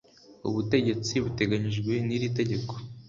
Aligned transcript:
ubutegetsi 0.47 1.13
buteganyijwe 1.23 1.93
n'iri 2.07 2.27
Tegeko 2.37 2.73